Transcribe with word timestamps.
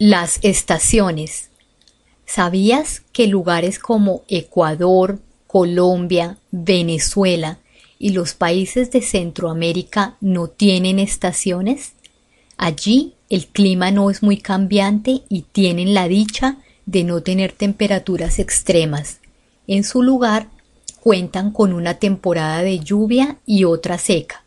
Las 0.00 0.38
estaciones. 0.42 1.50
¿Sabías 2.24 3.02
que 3.12 3.26
lugares 3.26 3.80
como 3.80 4.22
Ecuador, 4.28 5.18
Colombia, 5.48 6.38
Venezuela 6.52 7.58
y 7.98 8.10
los 8.10 8.34
países 8.34 8.92
de 8.92 9.02
Centroamérica 9.02 10.16
no 10.20 10.46
tienen 10.46 11.00
estaciones? 11.00 11.94
Allí 12.56 13.14
el 13.28 13.48
clima 13.48 13.90
no 13.90 14.08
es 14.08 14.22
muy 14.22 14.36
cambiante 14.36 15.22
y 15.28 15.42
tienen 15.50 15.94
la 15.94 16.06
dicha 16.06 16.58
de 16.86 17.02
no 17.02 17.24
tener 17.24 17.50
temperaturas 17.50 18.38
extremas. 18.38 19.18
En 19.66 19.82
su 19.82 20.04
lugar 20.04 20.46
cuentan 21.00 21.50
con 21.50 21.72
una 21.72 21.94
temporada 21.94 22.62
de 22.62 22.78
lluvia 22.78 23.38
y 23.46 23.64
otra 23.64 23.98
seca. 23.98 24.44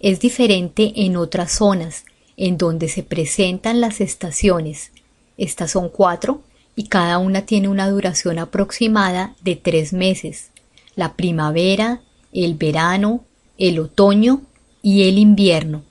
Es 0.00 0.20
diferente 0.20 0.92
en 0.96 1.16
otras 1.16 1.50
zonas, 1.50 2.04
en 2.36 2.58
donde 2.58 2.88
se 2.88 3.02
presentan 3.02 3.80
las 3.80 4.00
estaciones. 4.00 4.92
Estas 5.36 5.72
son 5.72 5.88
cuatro 5.88 6.42
y 6.76 6.84
cada 6.88 7.18
una 7.18 7.46
tiene 7.46 7.68
una 7.68 7.88
duración 7.88 8.38
aproximada 8.38 9.34
de 9.42 9.56
tres 9.56 9.92
meses. 9.92 10.50
La 10.94 11.14
primavera, 11.14 12.00
el 12.32 12.54
verano, 12.54 13.24
el 13.58 13.78
otoño 13.78 14.42
y 14.82 15.08
el 15.08 15.18
invierno. 15.18 15.82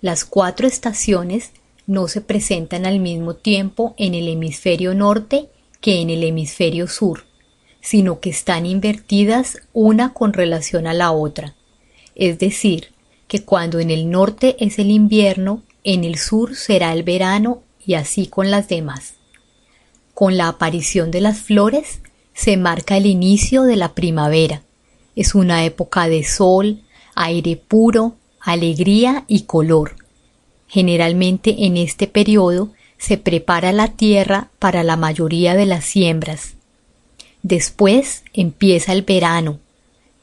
Las 0.00 0.24
cuatro 0.24 0.66
estaciones 0.66 1.52
no 1.86 2.08
se 2.08 2.20
presentan 2.20 2.86
al 2.86 3.00
mismo 3.00 3.34
tiempo 3.34 3.94
en 3.98 4.14
el 4.14 4.28
hemisferio 4.28 4.94
norte 4.94 5.48
que 5.80 6.00
en 6.00 6.10
el 6.10 6.24
hemisferio 6.24 6.88
sur, 6.88 7.24
sino 7.80 8.20
que 8.20 8.30
están 8.30 8.64
invertidas 8.64 9.58
una 9.72 10.14
con 10.14 10.32
relación 10.32 10.86
a 10.86 10.94
la 10.94 11.12
otra. 11.12 11.54
Es 12.14 12.38
decir, 12.38 12.93
que 13.34 13.42
cuando 13.42 13.80
en 13.80 13.90
el 13.90 14.12
norte 14.12 14.54
es 14.60 14.78
el 14.78 14.92
invierno, 14.92 15.64
en 15.82 16.04
el 16.04 16.18
sur 16.18 16.54
será 16.54 16.92
el 16.92 17.02
verano 17.02 17.64
y 17.84 17.94
así 17.94 18.28
con 18.28 18.48
las 18.48 18.68
demás. 18.68 19.14
Con 20.14 20.36
la 20.36 20.46
aparición 20.46 21.10
de 21.10 21.20
las 21.20 21.38
flores 21.38 21.98
se 22.32 22.56
marca 22.56 22.96
el 22.96 23.06
inicio 23.06 23.64
de 23.64 23.74
la 23.74 23.92
primavera. 23.92 24.62
Es 25.16 25.34
una 25.34 25.64
época 25.64 26.06
de 26.06 26.22
sol, 26.22 26.82
aire 27.16 27.56
puro, 27.56 28.14
alegría 28.38 29.24
y 29.26 29.46
color. 29.46 29.96
Generalmente 30.68 31.66
en 31.66 31.76
este 31.76 32.06
periodo 32.06 32.70
se 32.98 33.18
prepara 33.18 33.72
la 33.72 33.88
tierra 33.88 34.50
para 34.60 34.84
la 34.84 34.96
mayoría 34.96 35.56
de 35.56 35.66
las 35.66 35.84
siembras. 35.84 36.54
Después 37.42 38.22
empieza 38.32 38.92
el 38.92 39.02
verano, 39.02 39.58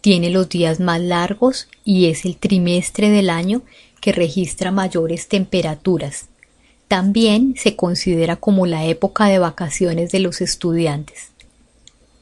tiene 0.02 0.32
los 0.32 0.50
días 0.50 0.80
más 0.80 1.00
largos 1.00 1.68
y 1.86 2.08
es 2.08 2.26
el 2.26 2.36
trimestre 2.36 3.10
del 3.10 3.30
año 3.30 3.62
que 4.02 4.12
registra 4.12 4.72
mayores 4.72 5.28
temperaturas. 5.28 6.26
También 6.88 7.56
se 7.58 7.76
considera 7.76 8.36
como 8.36 8.66
la 8.66 8.86
época 8.86 9.28
de 9.28 9.40
vacaciones 9.40 10.12
de 10.12 10.20
los 10.20 10.42
estudiantes. 10.42 11.30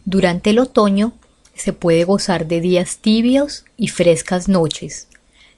Durante 0.05 0.51
el 0.51 0.59
otoño 0.59 1.13
se 1.55 1.73
puede 1.73 2.03
gozar 2.03 2.47
de 2.47 2.61
días 2.61 2.97
tibios 2.97 3.65
y 3.77 3.87
frescas 3.87 4.47
noches. 4.47 5.07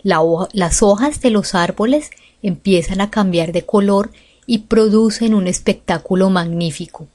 las 0.04 0.82
hojas 0.82 1.22
de 1.22 1.30
los 1.30 1.54
árboles 1.56 2.10
empiezan 2.42 3.02
a 3.02 3.12
cambiar 3.12 3.52
de 3.52 3.66
color 3.66 4.12
y 4.46 4.60
producen 4.60 5.34
un 5.34 5.48
espectáculo 5.48 6.30
magnífico. 6.30 7.08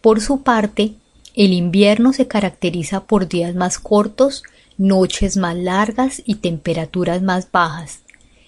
Por 0.00 0.20
su 0.20 0.42
parte, 0.42 0.94
el 1.34 1.52
invierno 1.52 2.12
se 2.12 2.28
caracteriza 2.28 3.04
por 3.04 3.28
días 3.28 3.56
más 3.56 3.78
cortos, 3.78 4.44
noches 4.78 5.36
más 5.36 5.56
largas 5.56 6.22
y 6.24 6.36
temperaturas 6.36 7.22
más 7.22 7.50
bajas. 7.50 8.00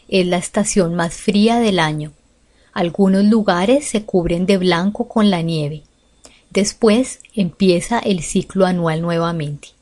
Es 0.08 0.26
la 0.26 0.36
estación 0.36 0.94
más 0.94 1.14
fría 1.14 1.58
del 1.58 1.80
año. 1.80 2.12
Algunos 2.72 3.24
lugares 3.24 3.86
se 3.88 4.04
cubren 4.04 4.46
de 4.46 4.58
blanco 4.58 5.08
con 5.08 5.30
la 5.30 5.42
nieve. 5.42 5.82
Después 6.50 7.20
empieza 7.34 7.98
el 7.98 8.22
ciclo 8.22 8.66
anual 8.66 9.02
nuevamente. 9.02 9.75